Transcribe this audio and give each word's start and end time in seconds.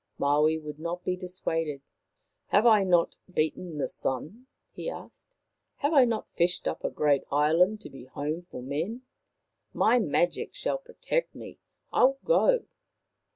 '* 0.13 0.17
Maui 0.17 0.57
would 0.57 0.79
not 0.79 1.03
be 1.03 1.15
dissuaded." 1.15 1.83
Have 2.47 2.65
I 2.65 2.83
not 2.83 3.17
beaten 3.31 3.77
the 3.77 3.87
Sun?" 3.87 4.47
he 4.73 4.89
asked." 4.89 5.35
Have 5.83 5.93
I 5.93 6.05
not 6.05 6.27
fished 6.33 6.67
up 6.67 6.83
a 6.83 6.89
great 6.89 7.23
island 7.31 7.81
to 7.81 7.89
be 7.91 8.05
a 8.07 8.09
home 8.09 8.41
for 8.49 8.63
men? 8.63 9.03
My 9.75 9.99
magic 9.99 10.55
shall 10.55 10.79
protect 10.79 11.35
me. 11.35 11.59
I 11.93 12.05
will 12.05 12.17
go." 12.25 12.65